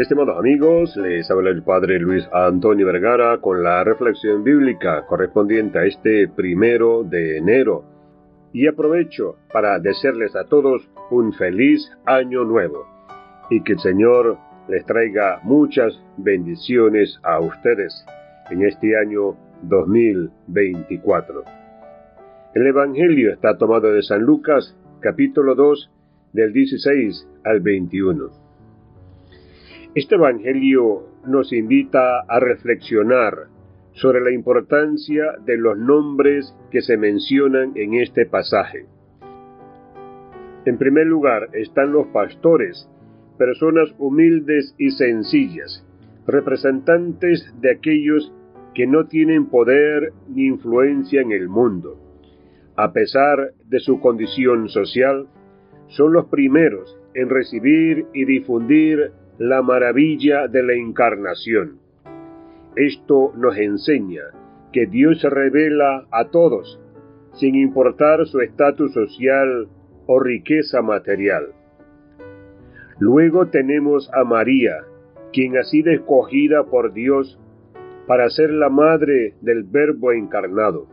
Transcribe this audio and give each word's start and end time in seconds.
Estimados 0.00 0.38
amigos, 0.38 0.96
les 0.96 1.30
habla 1.30 1.50
el 1.50 1.62
Padre 1.62 1.98
Luis 1.98 2.26
Antonio 2.32 2.86
Vergara 2.86 3.36
con 3.36 3.62
la 3.62 3.84
reflexión 3.84 4.42
bíblica 4.42 5.04
correspondiente 5.06 5.78
a 5.78 5.84
este 5.84 6.26
primero 6.26 7.04
de 7.04 7.36
enero. 7.36 7.84
Y 8.54 8.66
aprovecho 8.66 9.36
para 9.52 9.78
desearles 9.78 10.34
a 10.36 10.44
todos 10.44 10.88
un 11.10 11.34
feliz 11.34 11.86
año 12.06 12.44
nuevo 12.44 12.86
y 13.50 13.62
que 13.62 13.74
el 13.74 13.78
Señor 13.80 14.38
les 14.70 14.86
traiga 14.86 15.40
muchas 15.42 15.92
bendiciones 16.16 17.20
a 17.22 17.38
ustedes 17.38 17.92
en 18.50 18.62
este 18.62 18.96
año 18.96 19.36
2024. 19.64 21.44
El 22.54 22.66
Evangelio 22.68 23.34
está 23.34 23.58
tomado 23.58 23.92
de 23.92 24.00
San 24.02 24.22
Lucas, 24.22 24.74
capítulo 25.00 25.54
2, 25.54 25.90
del 26.32 26.54
16 26.54 27.28
al 27.44 27.60
21. 27.60 28.49
Este 29.92 30.14
Evangelio 30.14 31.02
nos 31.26 31.52
invita 31.52 32.20
a 32.20 32.38
reflexionar 32.38 33.48
sobre 33.94 34.20
la 34.20 34.30
importancia 34.30 35.32
de 35.44 35.56
los 35.56 35.76
nombres 35.76 36.56
que 36.70 36.80
se 36.80 36.96
mencionan 36.96 37.72
en 37.74 37.94
este 37.94 38.24
pasaje. 38.24 38.86
En 40.64 40.78
primer 40.78 41.08
lugar 41.08 41.48
están 41.54 41.90
los 41.90 42.06
pastores, 42.08 42.88
personas 43.36 43.92
humildes 43.98 44.76
y 44.78 44.90
sencillas, 44.90 45.84
representantes 46.24 47.52
de 47.60 47.72
aquellos 47.72 48.32
que 48.76 48.86
no 48.86 49.08
tienen 49.08 49.46
poder 49.46 50.12
ni 50.28 50.46
influencia 50.46 51.20
en 51.20 51.32
el 51.32 51.48
mundo. 51.48 51.98
A 52.76 52.92
pesar 52.92 53.54
de 53.64 53.80
su 53.80 53.98
condición 53.98 54.68
social, 54.68 55.26
son 55.88 56.12
los 56.12 56.26
primeros 56.26 56.96
en 57.14 57.28
recibir 57.28 58.06
y 58.14 58.24
difundir 58.24 59.10
la 59.40 59.62
maravilla 59.62 60.48
de 60.48 60.62
la 60.62 60.74
encarnación. 60.74 61.78
Esto 62.76 63.32
nos 63.38 63.56
enseña 63.56 64.24
que 64.70 64.84
Dios 64.84 65.22
se 65.22 65.30
revela 65.30 66.04
a 66.10 66.28
todos, 66.28 66.78
sin 67.32 67.54
importar 67.54 68.26
su 68.26 68.40
estatus 68.40 68.92
social 68.92 69.66
o 70.04 70.20
riqueza 70.20 70.82
material. 70.82 71.54
Luego 72.98 73.46
tenemos 73.46 74.10
a 74.12 74.24
María, 74.24 74.84
quien 75.32 75.56
ha 75.56 75.64
sido 75.64 75.90
escogida 75.90 76.64
por 76.64 76.92
Dios 76.92 77.40
para 78.06 78.28
ser 78.28 78.50
la 78.50 78.68
madre 78.68 79.36
del 79.40 79.62
Verbo 79.62 80.12
encarnado. 80.12 80.86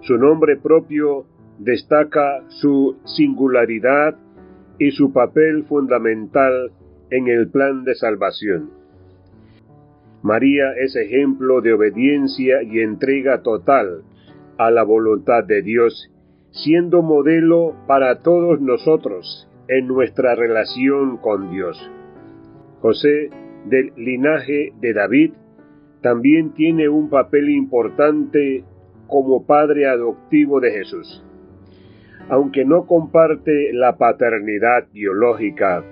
Su 0.00 0.18
nombre 0.18 0.56
propio 0.56 1.26
destaca 1.60 2.42
su 2.48 2.96
singularidad 3.04 4.16
y 4.76 4.90
su 4.90 5.12
papel 5.12 5.62
fundamental 5.68 6.72
en 7.10 7.28
el 7.28 7.48
plan 7.48 7.84
de 7.84 7.94
salvación. 7.94 8.70
María 10.22 10.72
es 10.76 10.96
ejemplo 10.96 11.60
de 11.60 11.72
obediencia 11.72 12.62
y 12.62 12.80
entrega 12.80 13.42
total 13.42 14.02
a 14.58 14.70
la 14.70 14.82
voluntad 14.82 15.44
de 15.44 15.62
Dios, 15.62 16.10
siendo 16.50 17.02
modelo 17.02 17.76
para 17.86 18.22
todos 18.22 18.60
nosotros 18.60 19.48
en 19.68 19.86
nuestra 19.86 20.34
relación 20.34 21.18
con 21.18 21.50
Dios. 21.50 21.78
José, 22.80 23.30
del 23.66 23.92
linaje 23.96 24.72
de 24.80 24.92
David, 24.92 25.32
también 26.02 26.54
tiene 26.54 26.88
un 26.88 27.10
papel 27.10 27.50
importante 27.50 28.64
como 29.06 29.46
padre 29.46 29.86
adoptivo 29.86 30.60
de 30.60 30.72
Jesús. 30.72 31.24
Aunque 32.28 32.64
no 32.64 32.86
comparte 32.86 33.72
la 33.72 33.96
paternidad 33.96 34.88
biológica, 34.92 35.84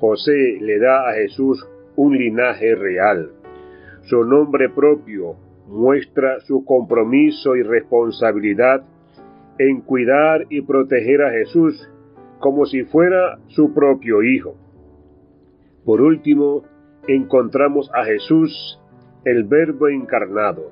José 0.00 0.58
le 0.60 0.78
da 0.78 1.08
a 1.08 1.14
Jesús 1.14 1.66
un 1.96 2.16
linaje 2.16 2.74
real. 2.74 3.30
Su 4.02 4.24
nombre 4.24 4.68
propio 4.68 5.36
muestra 5.68 6.40
su 6.40 6.64
compromiso 6.64 7.56
y 7.56 7.62
responsabilidad 7.62 8.84
en 9.58 9.80
cuidar 9.80 10.46
y 10.50 10.62
proteger 10.62 11.22
a 11.22 11.30
Jesús 11.30 11.88
como 12.40 12.66
si 12.66 12.84
fuera 12.84 13.38
su 13.48 13.72
propio 13.72 14.22
hijo. 14.22 14.56
Por 15.84 16.00
último, 16.00 16.64
encontramos 17.06 17.90
a 17.94 18.04
Jesús, 18.04 18.80
el 19.24 19.44
Verbo 19.44 19.88
encarnado, 19.88 20.70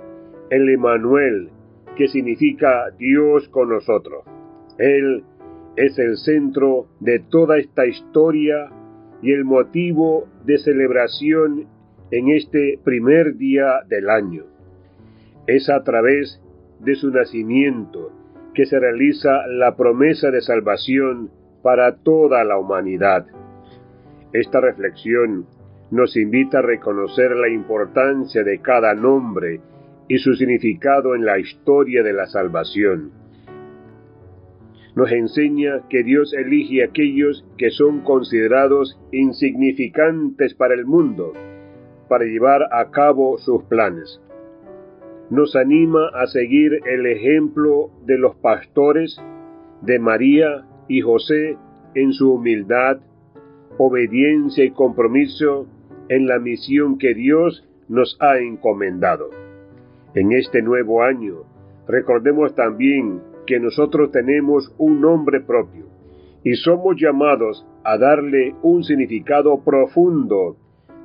el 0.50 0.68
Emanuel, 0.68 1.50
que 1.96 2.08
significa 2.08 2.90
Dios 2.98 3.48
con 3.48 3.68
nosotros. 3.68 4.24
Él 4.78 5.24
es 5.76 5.98
el 5.98 6.16
centro 6.16 6.86
de 7.00 7.20
toda 7.20 7.58
esta 7.58 7.86
historia 7.86 8.70
y 9.22 9.32
el 9.32 9.44
motivo 9.44 10.28
de 10.44 10.58
celebración 10.58 11.66
en 12.10 12.28
este 12.28 12.78
primer 12.84 13.36
día 13.36 13.80
del 13.88 14.10
año. 14.10 14.44
Es 15.46 15.70
a 15.70 15.82
través 15.82 16.42
de 16.80 16.94
su 16.96 17.10
nacimiento 17.10 18.12
que 18.52 18.66
se 18.66 18.78
realiza 18.78 19.46
la 19.46 19.76
promesa 19.76 20.30
de 20.30 20.42
salvación 20.42 21.30
para 21.62 21.96
toda 21.96 22.44
la 22.44 22.58
humanidad. 22.58 23.26
Esta 24.32 24.60
reflexión 24.60 25.46
nos 25.90 26.16
invita 26.16 26.58
a 26.58 26.62
reconocer 26.62 27.30
la 27.36 27.48
importancia 27.48 28.42
de 28.42 28.60
cada 28.60 28.94
nombre 28.94 29.60
y 30.08 30.18
su 30.18 30.34
significado 30.34 31.14
en 31.14 31.24
la 31.24 31.38
historia 31.38 32.02
de 32.02 32.12
la 32.12 32.26
salvación 32.26 33.21
nos 34.94 35.10
enseña 35.10 35.88
que 35.88 36.02
Dios 36.02 36.34
elige 36.34 36.82
a 36.82 36.86
aquellos 36.86 37.44
que 37.56 37.70
son 37.70 38.00
considerados 38.00 39.00
insignificantes 39.10 40.54
para 40.54 40.74
el 40.74 40.84
mundo, 40.84 41.32
para 42.08 42.24
llevar 42.24 42.62
a 42.72 42.90
cabo 42.90 43.38
sus 43.38 43.62
planes. 43.64 44.20
Nos 45.30 45.56
anima 45.56 46.08
a 46.14 46.26
seguir 46.26 46.80
el 46.86 47.06
ejemplo 47.06 47.90
de 48.04 48.18
los 48.18 48.36
pastores, 48.36 49.18
de 49.80 49.98
María 49.98 50.66
y 50.88 51.00
José 51.00 51.56
en 51.94 52.12
su 52.12 52.34
humildad, 52.34 52.98
obediencia 53.78 54.64
y 54.64 54.70
compromiso 54.72 55.66
en 56.08 56.26
la 56.26 56.38
misión 56.38 56.98
que 56.98 57.14
Dios 57.14 57.66
nos 57.88 58.18
ha 58.20 58.38
encomendado. 58.38 59.30
En 60.14 60.32
este 60.32 60.60
nuevo 60.60 61.02
año, 61.02 61.44
recordemos 61.88 62.54
también 62.54 63.20
que 63.46 63.58
nosotros 63.60 64.10
tenemos 64.10 64.74
un 64.78 65.00
nombre 65.00 65.40
propio 65.40 65.86
y 66.44 66.54
somos 66.54 66.96
llamados 67.00 67.66
a 67.84 67.98
darle 67.98 68.54
un 68.62 68.82
significado 68.82 69.62
profundo 69.62 70.56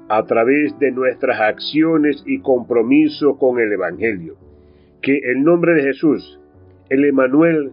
a 0.10 0.24
través 0.26 0.78
de 0.80 0.92
nuestras 0.92 1.40
acciones 1.40 2.24
y 2.26 2.40
compromiso 2.40 3.38
con 3.38 3.60
el 3.60 3.72
Evangelio. 3.72 4.36
Que 5.02 5.18
el 5.18 5.44
nombre 5.44 5.74
de 5.74 5.84
Jesús, 5.84 6.40
el 6.90 7.06
Emanuel, 7.06 7.72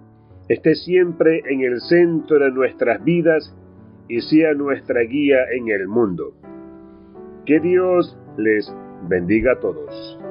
esté 0.48 0.75
siempre 0.75 1.42
en 1.48 1.62
el 1.62 1.81
centro 1.81 2.38
de 2.38 2.50
nuestras 2.50 3.02
vidas 3.04 3.56
y 4.08 4.20
sea 4.20 4.52
nuestra 4.54 5.00
guía 5.02 5.38
en 5.56 5.69
el 5.69 5.88
mundo. 5.88 6.34
Que 7.46 7.60
Dios 7.60 8.19
les 8.36 8.70
bendiga 9.08 9.52
a 9.52 9.60
todos. 9.60 10.24